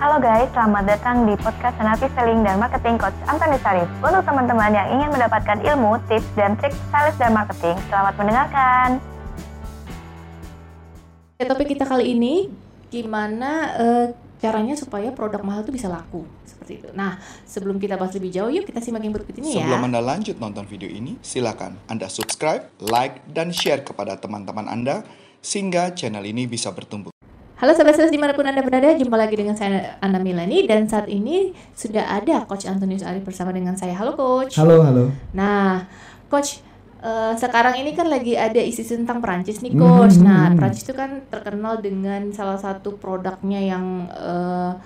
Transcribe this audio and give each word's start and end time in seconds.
Halo 0.00 0.16
guys, 0.16 0.48
selamat 0.56 0.96
datang 0.96 1.28
di 1.28 1.36
podcast 1.36 1.76
Senapi 1.76 2.08
Selling 2.16 2.40
dan 2.40 2.56
Marketing 2.56 2.96
Coach 2.96 3.12
Antoni 3.28 3.60
Sarif. 3.60 3.84
Untuk 4.00 4.24
teman-teman 4.24 4.72
yang 4.72 4.96
ingin 4.96 5.12
mendapatkan 5.12 5.60
ilmu, 5.60 6.00
tips, 6.08 6.24
dan 6.40 6.56
trik 6.56 6.72
sales 6.88 7.12
dan 7.20 7.36
marketing, 7.36 7.76
selamat 7.92 8.16
mendengarkan. 8.16 8.96
Ya, 11.36 11.44
topik 11.52 11.76
kita 11.76 11.84
kali 11.84 12.16
ini 12.16 12.48
gimana 12.88 13.76
uh, 13.76 14.06
caranya 14.40 14.72
supaya 14.72 15.12
produk 15.12 15.44
mahal 15.44 15.68
itu 15.68 15.72
bisa 15.76 15.92
laku 15.92 16.24
seperti 16.48 16.80
itu. 16.80 16.88
Nah, 16.96 17.20
sebelum 17.44 17.76
kita 17.76 18.00
bahas 18.00 18.16
lebih 18.16 18.32
jauh, 18.32 18.48
yuk 18.48 18.64
kita 18.64 18.80
simak 18.80 19.04
yang 19.04 19.12
berikut 19.12 19.36
ini 19.36 19.52
Sebelum 19.52 19.60
ya. 19.60 19.64
Sebelum 19.68 19.84
Anda 19.84 20.00
lanjut 20.00 20.40
nonton 20.40 20.64
video 20.64 20.88
ini, 20.88 21.20
silakan 21.20 21.76
Anda 21.92 22.08
subscribe, 22.08 22.72
like, 22.80 23.20
dan 23.28 23.52
share 23.52 23.84
kepada 23.84 24.16
teman-teman 24.16 24.64
Anda 24.64 25.04
sehingga 25.44 25.92
channel 25.92 26.24
ini 26.24 26.48
bisa 26.48 26.72
bertumbuh. 26.72 27.12
Halo 27.60 27.76
sahabat 27.76 27.92
sales 27.92 28.08
di 28.08 28.16
mana 28.16 28.32
pun 28.32 28.48
Anda 28.48 28.64
berada, 28.64 28.88
jumpa 28.96 29.20
lagi 29.20 29.36
dengan 29.36 29.52
saya 29.52 30.00
Anda 30.00 30.16
Milani 30.16 30.64
dan 30.64 30.88
saat 30.88 31.12
ini 31.12 31.52
sudah 31.76 32.08
ada 32.08 32.48
Coach 32.48 32.64
Antonius 32.64 33.04
Arif 33.04 33.20
bersama 33.20 33.52
dengan 33.52 33.76
saya. 33.76 33.92
Halo 34.00 34.16
Coach. 34.16 34.56
Halo, 34.56 34.80
halo. 34.80 35.12
Nah, 35.36 35.84
Coach, 36.32 36.64
uh, 37.04 37.36
sekarang 37.36 37.76
ini 37.76 37.92
kan 37.92 38.08
lagi 38.08 38.32
ada 38.32 38.56
isu 38.56 39.04
tentang 39.04 39.20
Perancis 39.20 39.60
nih 39.60 39.76
Coach. 39.76 40.16
Mm 40.16 40.24
-hmm. 40.24 40.32
Nah, 40.32 40.44
Perancis 40.56 40.88
itu 40.88 40.96
kan 40.96 41.20
terkenal 41.28 41.84
dengan 41.84 42.32
salah 42.32 42.56
satu 42.56 42.96
produknya 42.96 43.60
yang 43.60 44.08
uh, 44.08 44.80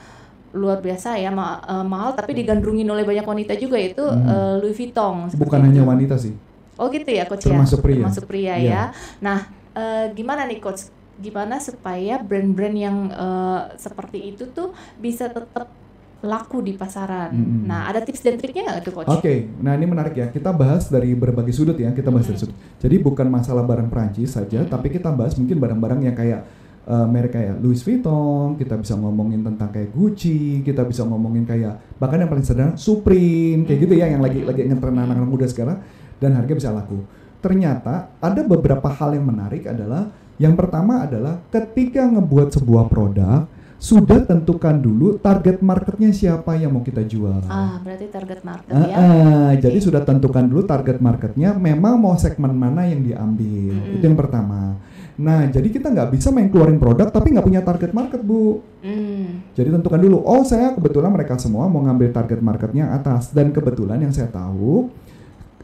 luar 0.50 0.83
biasa 0.83 1.14
ya 1.14 1.30
ma 1.30 1.62
uh, 1.62 1.86
mahal 1.86 2.19
tapi 2.19 2.34
digandrungin 2.34 2.91
oleh 2.91 3.06
banyak 3.06 3.22
wanita 3.22 3.55
juga 3.55 3.78
yaitu 3.78 4.02
hmm. 4.02 4.27
uh, 4.27 4.55
Louis 4.59 4.75
Vuitton. 4.75 5.30
Bukan 5.30 5.62
hanya 5.62 5.86
wanita 5.86 6.19
sih. 6.19 6.34
Oh 6.75 6.91
gitu 6.91 7.06
ya 7.06 7.22
coach 7.30 7.47
Termasuk 7.47 7.78
ya. 7.78 7.84
Pria. 7.86 7.97
Termasuk 8.02 8.25
pria 8.27 8.47
ya. 8.50 8.59
ya. 8.59 8.83
Nah, 9.22 9.47
uh, 9.78 10.11
gimana 10.11 10.42
nih 10.50 10.59
coach? 10.59 11.03
Gimana 11.20 11.62
supaya 11.62 12.18
brand-brand 12.18 12.77
yang 12.77 12.96
uh, 13.14 13.70
seperti 13.78 14.34
itu 14.34 14.50
tuh 14.50 14.74
bisa 14.98 15.30
tetap 15.30 15.70
laku 16.24 16.64
di 16.64 16.72
pasaran. 16.74 17.36
Hmm. 17.36 17.68
Nah, 17.68 17.84
ada 17.84 18.00
tips 18.00 18.25
dan 18.25 18.41
triknya 18.41 18.64
nggak 18.64 18.80
tuh 18.89 18.92
coach? 18.97 19.12
Oke, 19.12 19.20
okay. 19.20 19.39
nah 19.61 19.77
ini 19.77 19.84
menarik 19.84 20.16
ya. 20.16 20.27
Kita 20.33 20.56
bahas 20.56 20.89
dari 20.89 21.12
berbagai 21.12 21.52
sudut 21.52 21.77
ya. 21.77 21.92
Kita 21.92 22.08
bahas 22.08 22.24
hmm. 22.24 22.33
dari 22.33 22.41
sudut. 22.41 22.56
Jadi 22.80 22.97
bukan 23.05 23.28
masalah 23.28 23.61
barang 23.61 23.92
Prancis 23.92 24.33
saja, 24.33 24.64
hmm. 24.64 24.72
tapi 24.72 24.89
kita 24.89 25.12
bahas 25.12 25.36
mungkin 25.36 25.61
barang-barang 25.61 26.00
yang 26.08 26.16
kayak 26.16 26.41
uh, 26.89 27.05
merek 27.05 27.36
kayak 27.36 27.61
Louis 27.61 27.77
Vuitton. 27.77 28.56
Kita 28.56 28.80
bisa 28.80 28.96
ngomongin 28.96 29.44
tentang 29.44 29.69
kayak 29.69 29.92
Gucci. 29.92 30.64
Kita 30.64 30.89
bisa 30.89 31.05
ngomongin 31.05 31.44
kayak 31.44 32.00
bahkan 32.00 32.17
yang 32.24 32.33
paling 32.33 32.46
sederhana 32.48 32.80
Supreme 32.80 33.69
kayak 33.69 33.78
gitu 33.84 33.94
ya, 33.94 34.08
yang 34.08 34.24
lagi 34.24 34.41
lagi 34.48 34.64
ngetren 34.64 34.96
anak-anak 34.96 35.28
muda 35.28 35.44
sekarang 35.44 35.84
dan 36.24 36.33
harga 36.33 36.52
bisa 36.56 36.72
laku. 36.72 37.05
Ternyata 37.44 38.17
ada 38.24 38.41
beberapa 38.48 38.89
hal 38.89 39.12
yang 39.12 39.28
menarik 39.28 39.69
adalah 39.69 40.08
yang 40.38 40.58
pertama 40.58 41.06
adalah 41.06 41.38
ketika 41.50 42.02
ngebuat 42.10 42.58
sebuah 42.58 42.90
produk, 42.90 43.46
sudah 43.84 44.24
tentukan 44.24 44.80
dulu 44.80 45.20
target 45.20 45.60
marketnya 45.60 46.08
siapa 46.08 46.56
yang 46.56 46.72
mau 46.72 46.80
kita 46.80 47.04
jual. 47.04 47.44
Ah, 47.52 47.77
berarti 47.84 48.08
target 48.08 48.40
market 48.40 48.72
ya. 48.72 48.96
Uh, 48.96 49.50
jadi 49.60 49.78
sudah 49.78 50.00
tentukan 50.00 50.48
dulu 50.48 50.64
target 50.64 51.05
marketnya, 51.05 51.52
memang 51.52 52.00
mau 52.00 52.16
segmen 52.16 52.56
mana 52.56 52.88
yang 52.88 53.05
diambil. 53.05 53.77
Mm. 53.77 53.94
Itu 54.00 54.05
yang 54.08 54.16
pertama. 54.16 54.80
Nah, 55.20 55.46
jadi 55.46 55.68
kita 55.68 55.92
nggak 55.92 56.16
bisa 56.16 56.32
main 56.32 56.48
keluarin 56.48 56.80
produk 56.80 57.12
tapi 57.12 57.36
nggak 57.36 57.44
punya 57.44 57.60
target 57.60 57.92
market, 57.92 58.24
Bu. 58.24 58.64
Mm. 58.80 59.52
Jadi 59.52 59.68
tentukan 59.68 60.00
dulu, 60.00 60.16
oh 60.24 60.42
saya 60.48 60.72
kebetulan 60.72 61.12
mereka 61.12 61.36
semua 61.36 61.68
mau 61.68 61.84
ngambil 61.84 62.08
target 62.10 62.40
marketnya 62.40 62.88
atas. 62.88 63.36
Dan 63.36 63.52
kebetulan 63.52 64.00
yang 64.00 64.16
saya 64.16 64.32
tahu, 64.32 64.88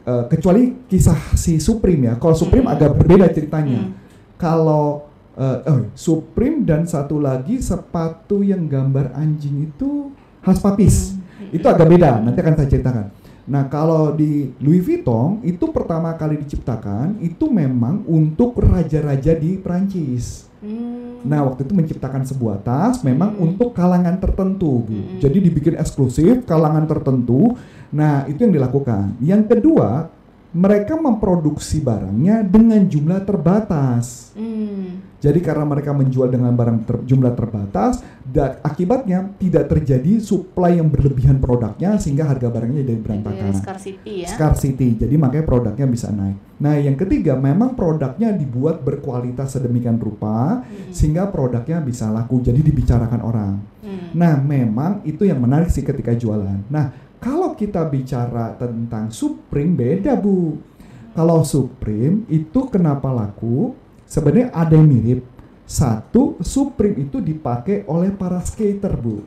uh, 0.05 0.29
kecuali 0.29 0.77
kisah 0.93 1.35
si 1.41 1.57
Supreme 1.57 2.13
ya, 2.13 2.15
kalau 2.21 2.37
Supreme 2.37 2.69
mm. 2.69 2.75
agak 2.77 2.91
berbeda 3.01 3.27
ceritanya. 3.33 3.81
Mm 3.81 4.10
kalau 4.41 5.13
uh, 5.37 5.59
oh, 5.69 5.83
Supreme 5.93 6.65
dan 6.65 6.89
satu 6.89 7.21
lagi 7.21 7.61
sepatu 7.61 8.41
yang 8.41 8.65
gambar 8.65 9.13
anjing 9.13 9.69
itu 9.69 10.09
khas 10.41 10.59
papis. 10.65 11.21
Hmm. 11.37 11.53
Itu 11.53 11.69
agak 11.69 11.87
beda, 11.93 12.25
nanti 12.25 12.41
akan 12.41 12.55
saya 12.57 12.69
ceritakan. 12.73 13.07
Nah, 13.51 13.67
kalau 13.67 14.15
di 14.15 14.55
Louis 14.63 14.81
Vuitton 14.81 15.43
itu 15.43 15.69
pertama 15.75 16.15
kali 16.15 16.39
diciptakan 16.39 17.19
itu 17.19 17.51
memang 17.51 18.07
untuk 18.07 18.57
raja-raja 18.63 19.35
di 19.37 19.59
Prancis. 19.59 20.47
Hmm. 20.61 21.25
Nah, 21.25 21.45
waktu 21.49 21.69
itu 21.69 21.73
menciptakan 21.73 22.25
sebuah 22.25 22.65
tas 22.65 23.01
memang 23.05 23.37
hmm. 23.37 23.45
untuk 23.45 23.77
kalangan 23.77 24.17
tertentu, 24.23 24.85
Bu. 24.87 24.93
Hmm. 24.95 25.19
Jadi 25.21 25.39
dibikin 25.41 25.75
eksklusif 25.77 26.47
kalangan 26.47 26.87
tertentu. 26.89 27.57
Nah, 27.91 28.25
itu 28.31 28.47
yang 28.47 28.55
dilakukan. 28.55 29.19
Yang 29.19 29.43
kedua, 29.57 30.09
mereka 30.51 30.99
memproduksi 30.99 31.79
barangnya 31.79 32.43
dengan 32.43 32.83
jumlah 32.83 33.23
terbatas. 33.23 34.35
Hmm. 34.35 34.99
Jadi 35.21 35.39
karena 35.45 35.69
mereka 35.69 35.93
menjual 35.93 36.33
dengan 36.33 36.57
barang 36.57 36.79
ter, 36.89 36.97
jumlah 37.07 37.37
terbatas, 37.37 38.01
dan 38.25 38.57
akibatnya 38.65 39.37
tidak 39.37 39.69
terjadi 39.69 40.17
supply 40.19 40.81
yang 40.81 40.89
berlebihan 40.89 41.39
produknya 41.39 42.01
sehingga 42.01 42.25
harga 42.25 42.49
barangnya 42.49 42.83
jadi 42.83 42.99
berantakan. 43.05 43.53
Scarcity 43.53 44.25
ya. 44.25 44.29
Scarcity. 44.33 44.89
Jadi 44.97 45.15
makanya 45.21 45.45
produknya 45.45 45.87
bisa 45.87 46.09
naik. 46.11 46.41
Nah, 46.59 46.75
yang 46.81 46.97
ketiga 46.97 47.37
memang 47.37 47.77
produknya 47.77 48.33
dibuat 48.33 48.81
berkualitas 48.81 49.55
sedemikian 49.55 50.01
rupa 50.01 50.65
hmm. 50.65 50.91
sehingga 50.91 51.29
produknya 51.29 51.79
bisa 51.85 52.09
laku 52.11 52.41
jadi 52.43 52.59
dibicarakan 52.59 53.21
orang. 53.23 53.55
Hmm. 53.85 54.17
Nah, 54.17 54.35
memang 54.41 55.05
itu 55.05 55.29
yang 55.29 55.39
menarik 55.39 55.69
sih 55.69 55.85
ketika 55.85 56.17
jualan. 56.17 56.65
Nah, 56.73 57.10
kita 57.61 57.85
bicara 57.85 58.57
tentang 58.57 59.13
Supreme 59.13 59.77
beda 59.77 60.17
bu. 60.17 60.57
Kalau 61.13 61.45
Supreme 61.45 62.25
itu 62.33 62.73
kenapa 62.73 63.13
laku? 63.13 63.77
Sebenarnya 64.09 64.49
ada 64.57 64.81
yang 64.81 64.89
mirip. 64.89 65.21
Satu, 65.69 66.41
Supreme 66.41 67.05
itu 67.05 67.21
dipakai 67.21 67.85
oleh 67.85 68.09
para 68.17 68.41
skater 68.41 68.97
bu. 68.97 69.21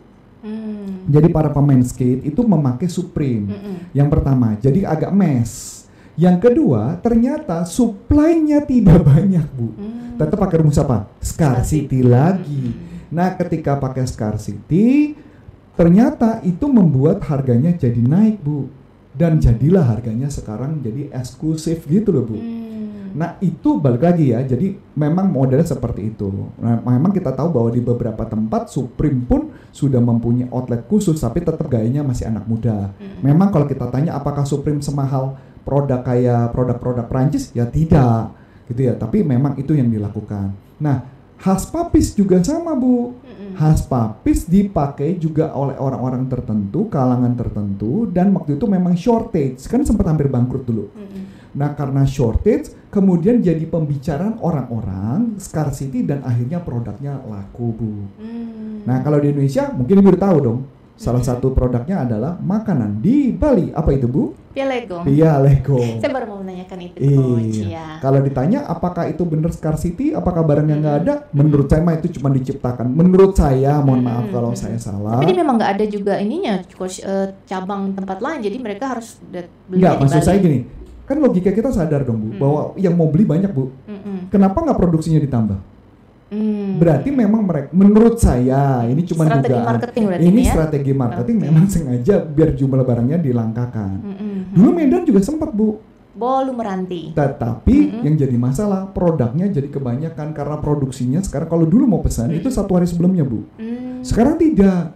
Hmm. 0.44 1.08
Jadi 1.08 1.32
para 1.32 1.54
pemain 1.54 1.80
skate 1.86 2.26
itu 2.26 2.42
memakai 2.42 2.90
Supreme. 2.90 3.54
Hmm. 3.54 3.78
Yang 3.94 4.10
pertama, 4.18 4.58
jadi 4.58 4.90
agak 4.90 5.14
mes. 5.14 5.86
Yang 6.18 6.50
kedua, 6.50 7.00
ternyata 7.00 7.64
supply-nya 7.64 8.66
tidak 8.66 9.06
banyak 9.14 9.46
bu. 9.54 9.72
Hmm. 9.78 10.18
Tetap 10.18 10.42
pakai 10.42 10.58
rumus 10.60 10.82
apa? 10.82 11.06
Scarcity, 11.22 11.22
Scarcity 11.24 12.00
lagi. 12.02 12.66
Hmm. 12.66 12.92
Nah, 13.14 13.38
ketika 13.38 13.78
pakai 13.78 14.10
scarcity, 14.10 15.14
Ternyata 15.74 16.46
itu 16.46 16.70
membuat 16.70 17.26
harganya 17.26 17.74
jadi 17.74 17.98
naik, 17.98 18.46
Bu. 18.46 18.70
Dan 19.14 19.38
jadilah 19.38 19.86
harganya 19.86 20.30
sekarang 20.30 20.82
jadi 20.82 21.10
eksklusif 21.14 21.86
gitu 21.90 22.14
loh, 22.14 22.26
Bu. 22.26 22.38
Hmm. 22.38 22.74
Nah, 23.14 23.38
itu 23.46 23.78
balik 23.78 24.02
lagi 24.02 24.34
ya. 24.34 24.42
Jadi 24.42 24.74
memang 24.98 25.30
modelnya 25.30 25.66
seperti 25.66 26.14
itu. 26.14 26.30
Nah, 26.58 26.82
memang 26.82 27.14
kita 27.14 27.30
tahu 27.30 27.54
bahwa 27.54 27.70
di 27.70 27.82
beberapa 27.82 28.26
tempat 28.26 28.74
Supreme 28.74 29.22
pun 29.22 29.54
sudah 29.70 30.02
mempunyai 30.02 30.50
outlet 30.50 30.86
khusus 30.90 31.22
tapi 31.22 31.46
tetap 31.46 31.66
gayanya 31.70 32.02
masih 32.02 32.30
anak 32.30 32.46
muda. 32.50 32.90
Hmm. 32.98 33.22
Memang 33.22 33.54
kalau 33.54 33.70
kita 33.70 33.86
tanya 33.94 34.18
apakah 34.18 34.46
Supreme 34.50 34.82
semahal 34.82 35.38
produk 35.62 36.02
kayak 36.02 36.54
produk-produk 36.58 37.06
Prancis? 37.06 37.54
Ya 37.54 37.70
tidak. 37.70 38.34
Gitu 38.66 38.90
ya. 38.90 38.98
Tapi 38.98 39.22
memang 39.22 39.62
itu 39.62 39.78
yang 39.78 39.94
dilakukan. 39.94 40.58
Nah, 40.82 41.13
khas 41.44 41.68
papis 41.68 42.16
juga 42.16 42.40
sama 42.40 42.72
bu. 42.80 43.20
Khas 43.60 43.84
papis 43.84 44.48
dipakai 44.48 45.20
juga 45.20 45.52
oleh 45.52 45.76
orang-orang 45.76 46.26
tertentu 46.32 46.88
kalangan 46.88 47.36
tertentu 47.36 48.08
dan 48.08 48.32
waktu 48.32 48.56
itu 48.56 48.66
memang 48.66 48.96
shortage. 48.96 49.68
Kan 49.68 49.84
sempat 49.84 50.08
hampir 50.08 50.32
bangkrut 50.32 50.64
dulu. 50.64 50.88
Nah 51.54 51.76
karena 51.76 52.08
shortage 52.08 52.72
kemudian 52.94 53.42
jadi 53.42 53.66
pembicaraan 53.66 54.38
orang-orang 54.40 55.36
scarcity 55.42 56.06
dan 56.06 56.22
akhirnya 56.22 56.62
produknya 56.62 57.18
laku 57.26 57.74
bu. 57.74 57.94
Mm. 58.22 58.86
nah 58.86 59.02
kalau 59.02 59.18
di 59.18 59.34
Indonesia 59.34 59.74
mungkin 59.74 60.04
ibu 60.04 60.10
udah 60.14 60.24
tahu 60.30 60.38
dong 60.44 60.60
Salah 60.94 61.26
satu 61.26 61.52
produknya 61.52 62.06
adalah 62.06 62.38
makanan 62.38 63.02
di 63.02 63.34
Bali. 63.34 63.74
Apa 63.74 63.92
itu, 63.98 64.06
Bu? 64.06 64.38
Pia 64.54 64.70
Lego. 64.70 65.02
Pia 65.02 65.42
Lego. 65.42 65.82
Saya 65.82 66.14
baru 66.14 66.26
mau 66.30 66.40
menanyakan 66.46 66.80
itu, 66.86 67.02
Coach. 67.02 67.66
Iya. 67.66 67.98
Kalau 67.98 68.22
ditanya 68.22 68.70
apakah 68.70 69.10
itu 69.10 69.26
benar 69.26 69.50
scarcity, 69.50 70.14
apakah 70.14 70.46
barangnya 70.46 70.78
nggak 70.78 70.96
hmm. 70.96 71.04
ada? 71.04 71.14
Menurut 71.34 71.66
saya 71.66 71.82
mah 71.82 71.98
itu 71.98 72.14
cuma 72.22 72.30
diciptakan. 72.30 72.86
Menurut 72.94 73.34
saya, 73.34 73.82
mohon 73.82 74.06
hmm. 74.06 74.10
maaf 74.14 74.26
kalau 74.30 74.54
saya 74.54 74.78
salah. 74.78 75.18
Tapi 75.18 75.34
memang 75.34 75.58
nggak 75.58 75.72
ada 75.82 75.86
juga 75.90 76.14
ininya, 76.22 76.62
Coach, 76.78 77.02
uh, 77.02 77.34
cabang 77.50 77.98
tempat 77.98 78.22
lain. 78.22 78.46
Jadi 78.46 78.58
mereka 78.62 78.94
harus 78.94 79.18
beli 79.66 79.82
Nggak, 79.82 79.96
maksud 80.06 80.22
Bali. 80.22 80.28
saya 80.30 80.38
gini. 80.38 80.60
Kan 81.04 81.18
logika 81.20 81.50
kita 81.50 81.74
sadar 81.74 82.06
dong, 82.06 82.22
Bu, 82.22 82.28
hmm. 82.30 82.40
bahwa 82.40 82.60
yang 82.78 82.94
mau 82.94 83.10
beli 83.10 83.26
banyak, 83.26 83.50
Bu. 83.50 83.74
Hmm. 83.90 84.30
Kenapa 84.30 84.62
nggak 84.62 84.78
produksinya 84.78 85.18
ditambah? 85.18 85.73
Hmm. 86.34 86.82
Berarti 86.82 87.10
memang 87.14 87.46
mereka, 87.46 87.70
menurut 87.70 88.18
saya 88.18 88.82
ini 88.90 89.06
cuma 89.06 89.30
strategi 89.30 89.54
dugaan. 89.54 89.70
Marketing 89.70 90.06
ini 90.18 90.42
ya? 90.42 90.54
strategi 90.58 90.92
marketing 90.98 91.38
okay. 91.38 91.46
memang 91.46 91.66
sengaja 91.70 92.16
biar 92.26 92.50
jumlah 92.58 92.82
barangnya 92.82 93.18
dilangkakan. 93.22 93.94
Hmm, 94.02 94.16
hmm, 94.18 94.40
Dulu 94.58 94.70
Medan 94.74 95.06
juga 95.06 95.22
sempat 95.22 95.54
bu. 95.54 95.78
Bolu 96.14 96.54
meranti. 96.54 97.14
Tetapi 97.14 97.78
hmm, 97.78 98.02
yang 98.06 98.16
jadi 98.18 98.36
masalah 98.38 98.90
produknya 98.90 99.50
jadi 99.50 99.70
kebanyakan 99.70 100.34
karena 100.34 100.58
produksinya 100.58 101.22
sekarang 101.22 101.50
kalau 101.50 101.66
dulu 101.70 101.86
mau 101.86 102.02
pesan 102.02 102.34
hmm. 102.34 102.42
itu 102.42 102.50
satu 102.50 102.78
hari 102.78 102.90
sebelumnya 102.90 103.22
bu. 103.22 103.46
Hmm. 103.62 104.02
Sekarang 104.02 104.42
tidak. 104.42 104.94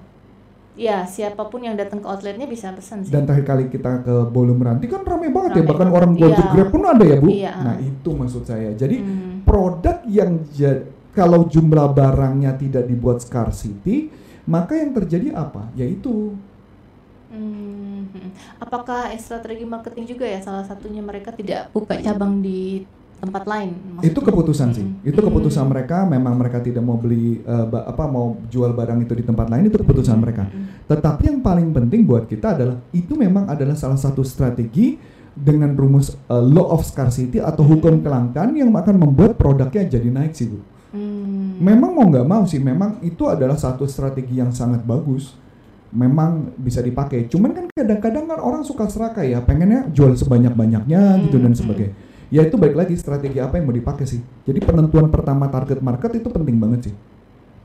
Ya, 0.78 1.10
siapa 1.10 1.42
pun 1.50 1.66
yang 1.66 1.74
datang 1.74 1.98
ke 1.98 2.06
outletnya 2.06 2.46
bisa 2.46 2.70
pesan 2.70 3.02
sih. 3.02 3.10
Dan 3.10 3.26
terakhir 3.26 3.50
kali 3.50 3.66
kita 3.66 4.06
ke 4.06 4.30
Bolu 4.30 4.54
Meranti 4.54 4.86
kan 4.86 5.02
ramai 5.02 5.34
banget 5.34 5.58
rame. 5.58 5.60
ya, 5.62 5.64
bahkan 5.66 5.90
orang 5.90 6.12
Gojek 6.14 6.38
iya. 6.38 6.54
Grab 6.54 6.70
pun 6.70 6.82
ada 6.86 7.02
ya, 7.02 7.18
Bu. 7.18 7.28
Iya. 7.34 7.54
Nah, 7.66 7.76
itu 7.82 8.10
maksud 8.14 8.46
saya. 8.46 8.70
Jadi 8.78 9.02
hmm. 9.02 9.42
produk 9.42 10.06
yang 10.06 10.38
kalau 11.18 11.50
jumlah 11.50 11.90
barangnya 11.90 12.54
tidak 12.54 12.86
dibuat 12.86 13.26
scarcity, 13.26 14.14
maka 14.46 14.78
yang 14.78 14.94
terjadi 14.94 15.34
apa? 15.34 15.74
Yaitu 15.74 16.38
Hmm, 17.28 18.08
apakah 18.56 19.12
strategi 19.20 19.68
marketing 19.68 20.16
juga 20.16 20.24
ya 20.24 20.40
salah 20.40 20.64
satunya 20.64 21.04
mereka 21.04 21.36
tidak 21.36 21.68
buka 21.76 22.00
cabang 22.00 22.40
di 22.40 22.88
tempat 23.20 23.44
lain? 23.44 23.76
maksudnya? 23.76 24.08
itu 24.08 24.20
keputusan 24.24 24.70
sih. 24.72 24.86
Hmm. 24.88 25.04
Itu 25.04 25.20
keputusan 25.20 25.66
Hmm. 25.68 25.72
mereka. 25.76 25.98
Memang 26.08 26.40
mereka 26.40 26.64
tidak 26.64 26.80
mau 26.80 26.96
beli 26.96 27.44
ba- 27.44 27.84
apa 27.84 28.08
mau 28.08 28.40
jual 28.48 28.72
barang 28.72 29.04
itu 29.04 29.12
di 29.12 29.24
tempat 29.28 29.52
lain 29.52 29.68
itu 29.68 29.76
keputusan 29.76 30.16
mereka. 30.16 30.48
Hmm. 30.48 30.88
Tetapi 30.88 31.22
yang 31.28 31.40
paling 31.44 31.68
penting 31.76 32.08
buat 32.08 32.32
kita 32.32 32.56
adalah 32.56 32.80
itu 32.96 33.12
memang 33.20 33.52
adalah 33.52 33.76
salah 33.76 34.00
satu 34.00 34.24
strategi 34.24 34.96
dengan 35.36 35.76
rumus 35.76 36.16
eh, 36.16 36.44
law 36.48 36.72
of 36.72 36.82
scarcity 36.82 37.44
atau 37.44 37.62
hukum 37.62 38.00
kelangkaan 38.00 38.56
yang 38.56 38.72
akan 38.72 38.96
membuat 38.96 39.36
produknya 39.36 39.84
jadi 39.84 40.08
naik 40.08 40.32
sih 40.32 40.48
bu. 40.48 40.64
Hmm. 40.92 41.60
Memang 41.60 41.92
mau 41.92 42.06
nggak 42.08 42.28
mau 42.28 42.44
sih, 42.48 42.62
memang 42.64 43.04
itu 43.04 43.28
adalah 43.28 43.60
satu 43.60 43.84
strategi 43.90 44.40
yang 44.40 44.54
sangat 44.56 44.84
bagus. 44.88 45.36
Memang 45.88 46.52
bisa 46.60 46.84
dipakai. 46.84 47.32
Cuman 47.32 47.56
kan 47.56 47.66
kadang-kadang 47.72 48.28
kan 48.28 48.40
orang 48.44 48.62
suka 48.68 48.88
serakah 48.92 49.24
ya, 49.24 49.40
pengennya 49.40 49.88
jual 49.92 50.16
sebanyak-banyaknya 50.16 51.28
gitu 51.28 51.40
dan 51.40 51.56
Hmm, 51.56 51.60
sebagainya. 51.60 51.96
Ya 52.28 52.44
itu 52.44 52.60
baik 52.60 52.76
lagi 52.76 53.00
strategi 53.00 53.40
apa 53.40 53.56
yang 53.56 53.72
mau 53.72 53.76
dipakai 53.76 54.04
sih. 54.04 54.20
Jadi 54.20 54.60
penentuan 54.60 55.08
pertama 55.08 55.48
target 55.48 55.80
market 55.80 56.12
itu 56.20 56.28
penting 56.28 56.60
banget 56.60 56.92
sih. 56.92 56.96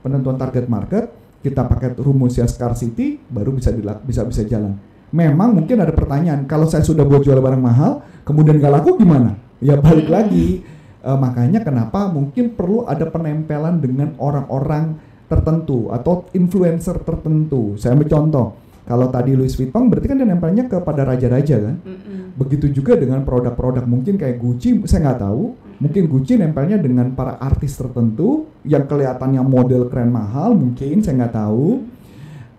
Penentuan 0.07 0.39
target 0.39 0.71
market 0.71 1.11
kita 1.43 1.67
pakai 1.67 1.99
rumus 1.99 2.39
ya 2.39 2.47
scarcity 2.47 3.19
baru 3.27 3.51
bisa 3.51 3.75
dilak 3.75 4.07
bisa 4.07 4.23
bisa 4.23 4.47
jalan. 4.47 4.79
Memang 5.11 5.53
mungkin 5.59 5.77
ada 5.83 5.91
pertanyaan, 5.93 6.47
kalau 6.47 6.65
saya 6.71 6.81
sudah 6.87 7.03
buat 7.05 7.21
jual 7.21 7.37
barang 7.37 7.61
mahal, 7.61 8.01
kemudian 8.25 8.57
nggak 8.57 8.73
laku 8.81 8.97
gimana? 8.97 9.35
Ya 9.59 9.77
balik 9.77 10.07
Hmm. 10.09 10.15
lagi. 10.15 10.63
Eh, 11.03 11.19
makanya 11.19 11.67
kenapa 11.67 12.07
mungkin 12.07 12.55
perlu 12.55 12.87
ada 12.87 13.11
penempelan 13.11 13.83
dengan 13.83 14.15
orang-orang 14.23 14.95
tertentu 15.27 15.91
atau 15.91 16.31
influencer 16.31 17.03
tertentu. 17.03 17.75
Saya 17.75 17.99
ambil 17.99 18.07
contoh. 18.07 18.47
Kalau 18.87 19.11
tadi 19.11 19.35
Louis 19.35 19.51
Vuitton 19.51 19.91
berarti 19.91 20.07
kan 20.11 20.19
dia 20.19 20.27
nempelnya 20.27 20.67
kepada 20.71 21.03
raja-raja 21.07 21.59
kan? 21.59 21.77
Mm-mm. 21.83 22.39
Begitu 22.39 22.71
juga 22.71 22.99
dengan 22.99 23.23
produk-produk 23.27 23.83
mungkin 23.87 24.15
kayak 24.15 24.39
Gucci, 24.39 24.87
saya 24.87 25.11
nggak 25.11 25.21
tahu. 25.27 25.43
Mungkin 25.83 26.03
Gucci 26.07 26.39
nempelnya 26.39 26.79
dengan 26.79 27.11
para 27.19 27.39
artis 27.39 27.75
tertentu 27.75 28.47
yang 28.63 28.87
kelihatannya 28.87 29.43
model 29.43 29.91
keren 29.91 30.11
mahal, 30.11 30.55
mungkin 30.55 31.03
saya 31.03 31.19
nggak 31.19 31.35
tahu. 31.35 31.83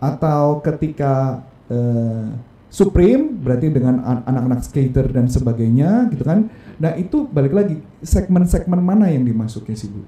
Atau 0.03 0.59
ketika 0.63 1.43
eh, 1.71 2.27
Supreme 2.73 3.29
berarti 3.37 3.69
dengan 3.69 4.01
an- 4.01 4.25
anak-anak 4.25 4.65
skater 4.65 5.05
dan 5.13 5.29
sebagainya 5.29 6.09
gitu 6.09 6.25
kan. 6.25 6.49
Nah 6.81 6.97
itu 6.97 7.29
balik 7.29 7.53
lagi 7.53 7.77
segmen-segmen 8.01 8.81
mana 8.81 9.13
yang 9.13 9.21
dimasuki 9.21 9.77
sih 9.77 9.93
bu? 9.93 10.01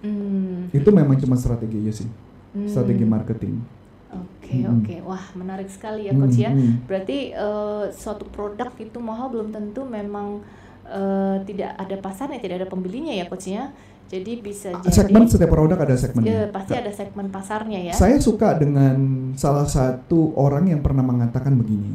Hmm. 0.00 0.72
Itu 0.72 0.88
memang 0.88 1.20
cuma 1.20 1.36
strategi 1.36 1.84
aja 1.84 1.92
sih, 2.00 2.08
Hmm. 2.08 2.64
strategi 2.64 3.04
marketing. 3.04 3.60
Oke 4.08 4.64
Hmm. 4.64 4.80
oke, 4.80 4.96
wah 5.04 5.20
menarik 5.36 5.68
sekali 5.68 6.08
ya 6.08 6.16
coach 6.16 6.40
ya. 6.40 6.48
Hmm, 6.48 6.56
hmm. 6.56 6.74
Berarti 6.88 7.18
eh, 7.36 7.84
suatu 7.92 8.24
produk 8.32 8.72
itu 8.80 8.96
mahal 9.04 9.28
belum 9.28 9.52
tentu 9.52 9.84
memang 9.84 10.40
eh, 10.86 11.36
tidak 11.48 11.70
ada 11.74 11.96
pasarnya, 11.98 12.38
tidak 12.38 12.64
ada 12.64 12.68
pembelinya 12.68 13.10
ya 13.10 13.26
coach 13.26 13.50
ya. 13.50 13.72
Jadi 14.08 14.40
bisa 14.40 14.72
jadi 14.80 15.04
Segmen 15.04 15.28
setiap 15.28 15.52
produk 15.52 15.76
ada 15.84 15.92
Ya, 15.92 16.00
segmennya. 16.00 16.48
pasti 16.48 16.72
ada 16.72 16.92
segmen 16.96 17.28
pasarnya 17.28 17.92
ya. 17.92 17.92
Saya 17.92 18.16
suka 18.16 18.56
dengan 18.56 18.96
salah 19.36 19.68
satu 19.68 20.32
orang 20.32 20.72
yang 20.72 20.80
pernah 20.80 21.04
mengatakan 21.04 21.52
begini. 21.60 21.92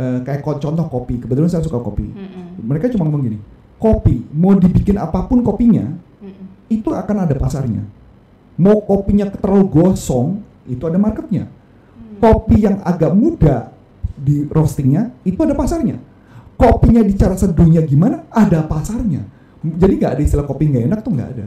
Eh, 0.00 0.18
kayak 0.26 0.42
contoh 0.42 0.86
kopi, 0.90 1.22
kebetulan 1.22 1.46
saya 1.46 1.62
suka 1.62 1.78
kopi. 1.78 2.08
Mm-mm, 2.10 2.66
Mereka 2.66 2.90
cuma 2.96 3.06
ngomong 3.06 3.22
gini, 3.30 3.38
kopi 3.78 4.26
mau 4.34 4.56
dibikin 4.58 4.98
apa 4.98 5.28
pun 5.28 5.44
kopinya 5.46 5.86
mm-mm, 6.24 6.72
itu 6.72 6.90
akan 6.90 7.16
ada 7.28 7.34
pasarnya. 7.38 7.84
Mau 8.58 8.82
kopinya 8.82 9.30
terlalu 9.30 9.70
gosong 9.70 10.42
itu 10.66 10.82
ada 10.84 10.98
marketnya. 11.00 11.48
Hmm. 11.48 12.16
Kopi 12.20 12.60
yang 12.60 12.82
agak 12.84 13.12
muda 13.16 13.72
di 14.18 14.44
roastingnya 14.50 15.14
itu 15.24 15.40
ada 15.40 15.56
pasarnya. 15.56 15.96
Kopinya 16.60 17.00
di 17.00 17.16
cara 17.16 17.32
seduhnya 17.40 17.80
gimana 17.88 18.28
ada 18.28 18.60
pasarnya. 18.68 19.24
Jadi 19.64 19.92
nggak 19.96 20.12
ada 20.12 20.22
istilah 20.24 20.44
kopi 20.44 20.68
nggak 20.68 20.84
enak 20.92 21.00
tuh 21.00 21.12
nggak 21.16 21.30
ada. 21.32 21.46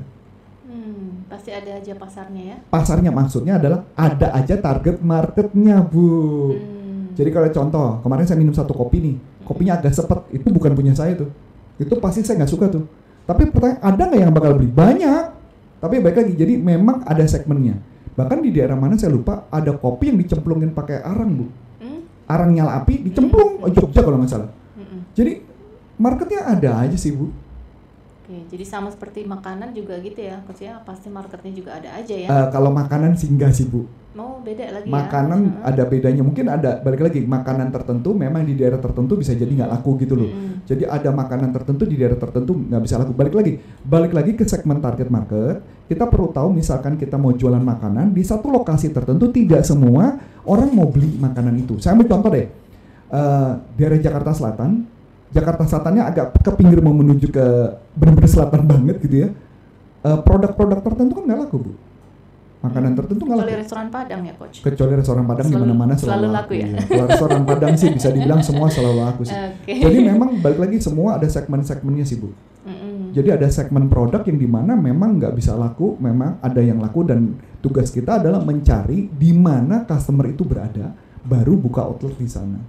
Hmm, 0.66 1.30
pasti 1.30 1.54
ada 1.54 1.78
aja 1.78 1.94
pasarnya 1.94 2.44
ya. 2.50 2.58
Pasarnya 2.66 3.12
maksudnya 3.14 3.62
adalah 3.62 3.86
ada 3.94 4.34
aja 4.34 4.58
target 4.58 4.98
marketnya 5.06 5.86
bu. 5.86 6.10
Hmm. 6.58 7.14
Jadi 7.14 7.30
kalau 7.30 7.50
contoh, 7.54 7.88
kemarin 8.02 8.26
saya 8.26 8.42
minum 8.42 8.58
satu 8.58 8.74
kopi 8.74 8.98
nih, 9.06 9.16
kopinya 9.46 9.78
agak 9.78 9.94
sepet, 9.94 10.18
itu 10.34 10.50
bukan 10.50 10.74
punya 10.74 10.98
saya 10.98 11.14
tuh. 11.14 11.30
Itu 11.78 12.02
pasti 12.02 12.26
saya 12.26 12.42
nggak 12.42 12.50
suka 12.50 12.66
tuh. 12.74 12.90
Tapi 13.30 13.54
pertanyaan, 13.54 13.86
ada 13.86 14.02
nggak 14.10 14.20
yang 14.20 14.34
bakal 14.34 14.52
beli? 14.58 14.70
Banyak. 14.74 15.26
Tapi 15.78 16.02
baik 16.02 16.18
lagi, 16.26 16.34
jadi 16.34 16.58
memang 16.58 17.06
ada 17.06 17.22
segmennya. 17.30 17.78
Bahkan 18.18 18.42
di 18.42 18.50
daerah 18.50 18.78
mana 18.78 18.98
saya 18.98 19.14
lupa, 19.14 19.46
ada 19.54 19.78
kopi 19.78 20.10
yang 20.10 20.18
dicemplungin 20.26 20.74
pakai 20.74 21.06
arang 21.06 21.38
bu. 21.38 21.46
Hmm? 21.86 22.02
Arang 22.26 22.50
nyala 22.50 22.82
api, 22.82 23.06
dicemplung, 23.06 23.62
oh, 23.62 23.70
Jogja 23.70 24.02
kalau 24.02 24.18
nggak 24.18 24.32
salah. 24.34 24.50
Jadi 25.14 25.46
marketnya 26.02 26.42
ada 26.50 26.82
aja 26.82 26.98
sih 26.98 27.14
bu. 27.14 27.30
Oke, 28.24 28.40
jadi 28.50 28.64
sama 28.64 28.88
seperti 28.88 29.28
makanan 29.28 29.76
juga 29.76 30.00
gitu 30.00 30.16
ya, 30.16 30.40
coach 30.48 30.64
ya. 30.64 30.80
Pasti 30.88 31.12
marketnya 31.12 31.52
juga 31.54 31.76
ada 31.76 31.90
aja 31.92 32.16
ya. 32.16 32.28
Eh, 32.32 32.48
kalau 32.50 32.72
makanan 32.72 33.20
sih 33.20 33.30
enggak 33.30 33.52
sih 33.52 33.68
bu. 33.68 33.86
Mau 34.16 34.40
beda 34.40 34.74
lagi 34.74 34.88
ya. 34.88 34.94
Makanan 34.96 35.40
Heeh. 35.44 35.70
ada 35.70 35.84
bedanya. 35.86 36.24
Mungkin 36.24 36.46
ada, 36.48 36.80
balik 36.82 37.04
lagi, 37.04 37.20
makanan 37.26 37.70
tertentu 37.70 38.16
memang 38.16 38.48
di 38.48 38.56
daerah 38.56 38.80
tertentu 38.80 39.20
bisa 39.20 39.36
jadi 39.36 39.50
nggak 39.50 39.70
laku 39.76 40.00
gitu 40.02 40.16
loh. 40.16 40.30
Mm-mm. 40.32 40.64
Jadi 40.64 40.88
ada 40.88 41.10
makanan 41.12 41.50
tertentu 41.52 41.84
di 41.84 42.00
daerah 42.00 42.16
tertentu 42.16 42.56
nggak 42.56 42.82
bisa 42.82 42.96
laku. 43.02 43.12
Balik 43.12 43.34
lagi, 43.36 43.54
balik 43.84 44.14
lagi 44.16 44.32
ke 44.40 44.48
segmen 44.48 44.80
target 44.80 45.12
market. 45.12 45.60
Kita 45.92 46.08
perlu 46.08 46.32
tahu 46.32 46.56
misalkan 46.56 46.96
kita 46.96 47.20
mau 47.20 47.36
jualan 47.36 47.62
makanan 47.62 48.16
di 48.16 48.24
satu 48.24 48.50
lokasi 48.50 48.90
tertentu 48.96 49.30
tidak 49.36 49.68
semua 49.68 50.16
orang 50.48 50.72
mau 50.72 50.88
beli 50.88 51.20
makanan 51.20 51.60
itu. 51.60 51.76
Saya 51.84 52.00
ambil 52.00 52.08
contoh 52.08 52.32
deh, 52.32 52.48
Eh, 53.14 53.52
daerah 53.78 54.00
Jakarta 54.02 54.34
Selatan. 54.34 54.90
Jakarta 55.34 55.66
Selatannya 55.66 56.04
agak 56.06 56.38
ke 56.38 56.52
pinggir 56.54 56.80
mau 56.80 56.94
menuju 56.94 57.28
ke 57.34 57.46
benar-benar 57.98 58.30
selatan 58.30 58.62
banget 58.70 59.02
gitu 59.02 59.16
ya. 59.26 59.30
Eh, 60.04 60.20
produk-produk 60.22 60.80
tertentu 60.86 61.18
kan 61.18 61.24
nggak 61.26 61.40
laku 61.48 61.58
bu. 61.58 61.72
Makanan 62.64 62.96
tertentu 62.96 63.28
nggak 63.28 63.38
laku 63.42 63.48
Kecuali 63.50 63.60
restoran 63.60 63.88
Padang 63.92 64.22
ya, 64.24 64.34
coach. 64.40 64.58
kecuali 64.64 64.94
restoran 64.96 65.24
Padang 65.28 65.48
di 65.52 65.56
mana-mana 65.60 65.94
selalu, 66.00 66.08
selalu 66.08 66.28
laku 66.32 66.54
ya? 66.56 66.68
Kalau 66.80 67.06
restoran 67.12 67.42
Padang 67.44 67.74
sih 67.76 67.90
bisa 67.92 68.10
dibilang 68.14 68.40
semua 68.40 68.68
selalu 68.72 69.00
laku 69.04 69.22
sih. 69.28 69.36
Oke. 69.36 69.74
Jadi 69.84 69.98
memang 70.00 70.30
balik 70.40 70.60
lagi 70.64 70.78
semua 70.80 71.20
ada 71.20 71.28
segmen-segmennya 71.28 72.06
sih 72.08 72.24
bu. 72.24 72.32
Mm-mm. 72.64 73.12
Jadi 73.12 73.30
ada 73.36 73.48
segmen 73.52 73.92
produk 73.92 74.24
yang 74.24 74.40
di 74.40 74.48
mana 74.48 74.80
memang 74.80 75.20
nggak 75.20 75.36
bisa 75.36 75.60
laku, 75.60 76.00
memang 76.00 76.40
ada 76.40 76.62
yang 76.64 76.80
laku 76.80 77.04
dan 77.04 77.36
tugas 77.60 77.92
kita 77.92 78.24
adalah 78.24 78.40
mencari 78.40 79.12
di 79.12 79.32
mana 79.36 79.84
customer 79.84 80.32
itu 80.32 80.48
berada, 80.48 80.96
baru 81.28 81.60
buka 81.60 81.84
outlet 81.84 82.16
di 82.16 82.28
sana. 82.32 82.64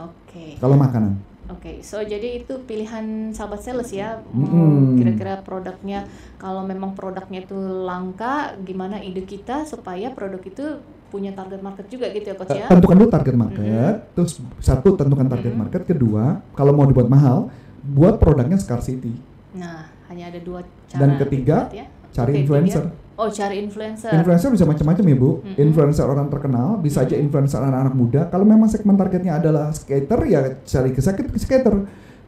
Oke. 0.00 0.56
Kalau 0.56 0.80
makanan, 0.80 1.33
Oke, 1.54 1.80
so 1.86 2.02
jadi 2.02 2.42
itu 2.42 2.58
pilihan 2.66 3.30
sahabat 3.30 3.62
sales 3.62 3.94
ya. 3.94 4.20
Mau 4.34 4.98
kira-kira 4.98 5.38
produknya 5.46 6.10
kalau 6.36 6.66
memang 6.66 6.98
produknya 6.98 7.46
itu 7.46 7.54
langka, 7.86 8.58
gimana 8.66 8.98
ide 8.98 9.22
kita 9.22 9.62
supaya 9.64 10.10
produk 10.10 10.42
itu 10.42 10.82
punya 11.14 11.30
target 11.30 11.62
market 11.62 11.86
juga 11.86 12.10
gitu 12.10 12.26
ya, 12.26 12.34
coach 12.34 12.58
ya. 12.58 12.66
tentukan 12.66 12.98
dulu 12.98 13.06
target 13.06 13.36
market. 13.38 13.94
Terus 14.18 14.42
satu 14.58 14.98
tentukan 14.98 15.30
target 15.30 15.54
market. 15.54 15.86
Kedua, 15.86 16.42
kalau 16.58 16.74
mau 16.74 16.90
dibuat 16.90 17.06
mahal, 17.06 17.54
buat 17.86 18.18
produknya 18.18 18.58
scarcity. 18.58 19.14
Nah, 19.54 19.86
hanya 20.10 20.34
ada 20.34 20.42
dua 20.42 20.66
cara. 20.90 20.98
Dan 20.98 21.10
ketiga, 21.22 21.70
dibuat 21.70 21.78
ya. 21.78 21.86
Cari 22.14 22.30
Oke, 22.34 22.38
influencer. 22.42 22.84
Oh, 23.14 23.30
cari 23.30 23.62
influencer. 23.62 24.10
Influencer 24.10 24.50
bisa 24.50 24.66
macam-macam 24.66 25.04
ya 25.06 25.16
bu. 25.16 25.30
Mm-mm. 25.38 25.54
Influencer 25.54 26.06
orang 26.06 26.26
terkenal, 26.26 26.82
bisa 26.82 27.06
aja 27.06 27.14
influencer 27.14 27.62
anak-anak 27.62 27.94
muda. 27.94 28.20
Kalau 28.26 28.42
memang 28.42 28.66
segmen 28.66 28.98
targetnya 28.98 29.38
adalah 29.38 29.70
skater, 29.70 30.18
ya 30.26 30.40
cari 30.66 30.90
ke 30.90 30.98
skater. 30.98 31.30
ke 31.30 31.38
skater. 31.38 31.74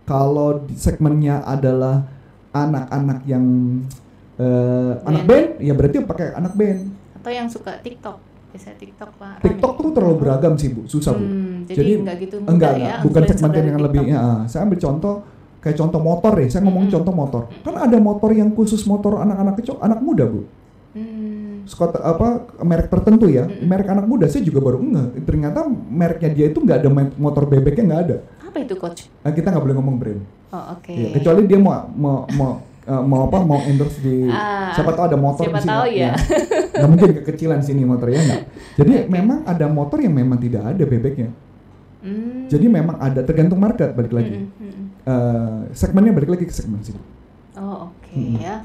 Kalau 0.06 0.62
segmennya 0.78 1.42
adalah 1.42 2.06
anak-anak 2.54 3.26
yang 3.26 3.44
eh, 4.38 4.92
anak 5.02 5.22
band, 5.26 5.48
ya 5.58 5.74
berarti 5.74 5.96
pakai 6.06 6.38
anak 6.38 6.54
band. 6.54 6.80
Atau 7.18 7.30
yang 7.34 7.50
suka 7.50 7.82
TikTok. 7.82 8.22
Biasanya 8.54 8.76
TikTok, 8.78 9.10
Pak. 9.18 9.42
TikTok 9.42 9.72
tuh 9.82 9.90
terlalu 9.90 10.16
beragam 10.22 10.54
sih 10.54 10.70
bu, 10.70 10.86
susah 10.86 11.12
bu. 11.18 11.26
Hmm, 11.26 11.66
jadi, 11.66 11.76
Jadi, 11.76 11.90
enggak 11.98 12.16
gitu 12.22 12.36
mudah 12.40 12.52
Enggak, 12.54 12.72
ya. 12.78 12.94
bukan 13.02 13.22
segmen 13.26 13.50
yang 13.52 13.82
lebih. 13.82 14.00
TikTok. 14.06 14.14
Ya, 14.14 14.20
ah. 14.22 14.40
saya 14.46 14.60
ambil 14.64 14.78
contoh 14.78 15.14
kayak 15.58 15.76
contoh 15.82 16.00
motor 16.00 16.32
deh. 16.38 16.46
Saya 16.46 16.62
ngomong 16.62 16.86
Mm-mm. 16.86 16.94
contoh 16.94 17.12
motor. 17.12 17.42
Kan 17.66 17.74
ada 17.74 17.98
motor 17.98 18.30
yang 18.30 18.54
khusus 18.54 18.86
motor 18.86 19.18
anak-anak 19.18 19.58
kecil, 19.58 19.82
anak 19.82 19.98
muda 19.98 20.24
bu. 20.30 20.46
Hmm. 20.96 21.68
Scott 21.68 21.92
apa 21.94 22.28
merek 22.62 22.88
tertentu 22.88 23.28
ya 23.28 23.44
Mm-mm. 23.44 23.68
merek 23.68 23.84
anak 23.86 24.06
muda 24.06 24.24
saya 24.24 24.40
juga 24.40 24.58
baru 24.58 24.80
enggak 24.80 25.08
ternyata 25.22 25.60
mereknya 25.68 26.30
dia 26.32 26.46
itu 26.48 26.56
nggak 26.56 26.78
ada 26.78 26.88
motor 27.14 27.44
bebeknya 27.44 27.84
nggak 27.84 28.02
ada 28.02 28.16
Apa 28.40 28.56
itu, 28.58 28.72
coach? 28.74 29.04
nah, 29.20 29.28
kita 29.28 29.50
nggak 29.50 29.60
boleh 29.60 29.76
ngomong 29.76 29.96
brand 29.96 30.22
Oh, 30.48 30.72
oke. 30.72 30.88
Ya, 30.88 31.10
kecuali 31.12 31.44
dia 31.44 31.58
mau 31.58 31.84
mau 31.92 32.24
mau 32.32 32.50
eh, 32.80 33.02
mau 33.02 33.20
apa 33.26 33.38
mau 33.40 33.60
endorse 33.60 33.98
di 33.98 34.24
Ah, 34.26 34.72
siapa 34.72 34.94
tahu 34.94 35.04
ada 35.04 35.18
motor 35.18 35.42
siapa 35.42 35.58
di 35.58 35.60
sini 35.60 35.72
tahu 35.74 35.86
ya. 35.92 36.12
nggak 36.72 36.88
mungkin 36.88 37.08
kekecilan 37.20 37.60
sini 37.60 37.82
motornya 37.82 38.20
nggak 38.22 38.42
jadi 38.76 38.92
Oke. 38.96 39.10
memang 39.10 39.38
ada 39.44 39.66
motor 39.66 39.98
yang 39.98 40.14
memang 40.14 40.38
tidak 40.38 40.64
ada 40.64 40.80
bebeknya 40.82 41.28
Hmm. 41.98 42.46
jadi 42.46 42.66
memang 42.70 42.96
ada 42.96 43.18
tergantung 43.20 43.58
market 43.58 43.90
balik 43.90 44.14
lagi 44.14 44.38
Mm-mm, 44.38 44.54
mm-mm. 44.54 44.84
Eh, 45.02 45.60
segmennya 45.72 46.14
balik 46.14 46.30
lagi 46.30 46.44
ke 46.44 46.54
segmen 46.54 46.78
sih 46.78 46.94
Oh, 47.54 47.90
oke 47.90 48.14
Mm-mm. 48.14 48.38
ya. 48.38 48.62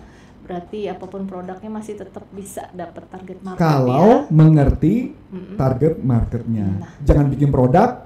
Berarti 0.52 0.84
apa 0.86 1.08
pun 1.08 1.24
produknya 1.24 1.72
masih 1.72 1.96
tetap 1.96 2.28
bisa 2.30 2.68
dapat 2.72 3.08
target 3.08 3.40
market 3.40 3.64
Kalau 3.64 4.28
ya. 4.28 4.28
mengerti 4.28 5.16
Mm-mm. 5.32 5.56
target 5.56 5.96
marketnya. 5.98 6.68
Nah. 6.76 6.92
Jangan 7.02 7.32
bikin 7.32 7.48
produk 7.48 8.04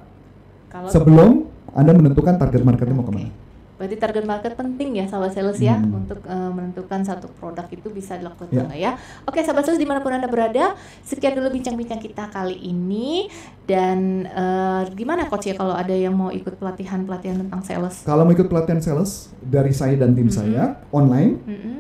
Kalau 0.70 0.90
sebelum 0.94 1.50
Anda 1.74 1.92
menentukan 1.92 2.38
target 2.38 2.62
marketnya 2.62 2.94
mau 2.94 3.02
Oke. 3.02 3.10
ke 3.10 3.18
mana. 3.18 3.32
Berarti 3.76 4.00
target 4.00 4.24
market 4.24 4.56
penting 4.56 4.96
ya 4.96 5.04
sahabat 5.04 5.36
sales 5.36 5.60
ya 5.60 5.76
Hmm. 5.76 6.00
untuk 6.00 6.24
eh, 6.24 6.48
menentukan 6.50 7.04
satu 7.04 7.28
produk 7.34 7.68
itu 7.68 7.90
bisa 7.90 8.16
dilakukan 8.16 8.48
Ya. 8.48 8.64
nggak 8.64 8.80
ya. 8.80 8.92
Oke 9.26 9.44
sahabat 9.44 9.68
sales 9.68 9.76
di 9.76 9.84
mana 9.84 10.00
pun 10.00 10.16
anda 10.16 10.30
berada, 10.30 10.72
sekian 11.04 11.36
dulu 11.36 11.52
bincang-bincang 11.52 12.00
kita 12.00 12.30
kali 12.30 12.56
ini 12.56 13.28
dan 13.66 14.24
eh, 14.24 14.82
gimana 14.94 15.28
coach 15.28 15.50
ya 15.50 15.58
kalau 15.58 15.74
ada 15.74 15.92
yang 15.92 16.16
mau 16.16 16.32
ikut 16.32 16.56
pelatihan-pelatihan 16.56 17.36
tentang 17.42 17.62
sales? 17.62 18.00
Kalau 18.02 18.24
mau 18.24 18.32
ikut 18.32 18.48
pelatihan 18.48 18.80
sales 18.80 19.28
dari 19.42 19.74
saya 19.74 19.98
dan 19.98 20.14
tim 20.14 20.30
Mm-mm. 20.30 20.38
saya 20.38 20.64
online 20.90 21.44
Mm-mm, 21.44 21.76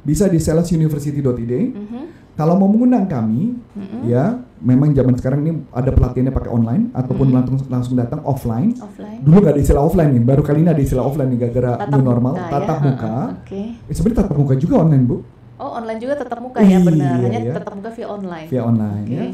bisa 0.00 0.26
di 0.26 0.38
salesuniversity.id. 0.38 1.52
mhm, 1.74 2.02
Kalau 2.34 2.54
mau 2.54 2.70
mengundang 2.70 3.02
kami, 3.04 3.50
mm-mm. 3.74 4.06
ya 4.06 4.30
memang 4.58 4.94
zaman 4.94 5.10
sekarang 5.12 5.42
ini 5.42 5.58
ada 5.68 5.90
pelatihannya 5.90 6.30
pakai 6.30 6.46
online 6.48 6.86
ataupun 6.92 7.26
Mm. 7.26 7.34
langsung 7.34 7.58
langsung 7.66 7.94
datang 7.94 8.22
offline. 8.22 8.78
Offline. 8.78 9.18
Dulu 9.20 9.36
nggak 9.36 9.54
ada 9.54 9.60
istilah 9.60 9.82
offline 9.82 10.10
nih, 10.12 10.22
baru 10.22 10.42
kali 10.42 10.62
ini 10.62 10.70
ada 10.70 10.78
istilah 10.78 11.02
offline 11.02 11.26
nih 11.28 11.38
gara-gara 11.40 11.72
Tatap 11.76 11.90
new 11.90 12.04
normal, 12.04 12.32
muka 12.32 12.46
ya. 12.46 12.50
tatap 12.54 12.78
muka. 12.80 13.14
Oke. 13.42 13.62
Eh, 13.74 13.90
sebenarnya 13.90 14.18
tatap 14.22 14.36
muka 14.38 14.54
juga 14.54 14.74
online 14.78 15.02
bu, 15.02 15.16
Oh 15.58 15.74
online 15.74 15.98
juga 15.98 16.14
tetap 16.14 16.38
muka 16.38 16.62
ya 16.62 16.78
benar, 16.78 17.18
Iya, 17.18 17.26
hanya 17.26 17.40
iya. 17.42 17.54
tetap 17.58 17.72
muka 17.74 17.90
via 17.90 18.06
online. 18.06 18.46
via 18.46 18.62
online 18.62 19.02
Oke. 19.02 19.18
ya. 19.18 19.26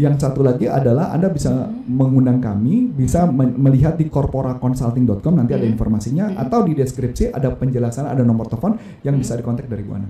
Yang 0.00 0.14
satu 0.24 0.40
lagi 0.40 0.64
adalah 0.64 1.12
Anda 1.12 1.28
bisa 1.28 1.52
Mhm. 1.52 1.92
mengundang 1.92 2.40
kami, 2.40 2.88
bisa 2.88 3.28
melihat 3.28 4.00
di 4.00 4.08
corporaconsulting.com 4.08 5.36
nanti 5.36 5.52
ada 5.52 5.68
Mhm. 5.68 5.72
informasinya 5.76 6.24
Mhm. 6.32 6.40
atau 6.40 6.64
di 6.64 6.72
deskripsi 6.72 7.28
ada 7.28 7.52
penjelasan, 7.52 8.08
ada 8.08 8.24
nomor 8.24 8.48
telepon 8.48 8.80
yang 9.04 9.20
bisa 9.20 9.36
dikontak 9.36 9.68
dari 9.68 9.84
Bu 9.84 10.00
Ana. 10.00 10.08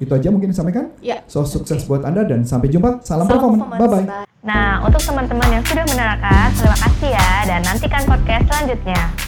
Itu 0.00 0.12
aja 0.12 0.32
mungkin 0.32 0.56
disampaikan. 0.56 0.88
Ya. 1.04 1.20
So 1.28 1.44
sukses 1.44 1.84
Oke. 1.84 1.88
buat 1.92 2.08
Anda 2.08 2.24
dan 2.24 2.48
sampai 2.48 2.72
jumpa. 2.72 3.04
Salam, 3.04 3.28
Salam 3.28 3.28
performance. 3.28 3.64
performance. 3.76 4.08
Bye 4.08 4.24
bye. 4.24 4.24
Nah, 4.46 4.80
untuk 4.80 5.02
teman-teman 5.04 5.48
yang 5.52 5.64
sudah 5.64 5.84
menerangkan, 5.84 6.48
terima 6.56 6.76
kasih 6.80 7.10
ya 7.12 7.28
dan 7.44 7.60
nantikan 7.60 8.02
podcast 8.08 8.44
selanjutnya. 8.48 9.25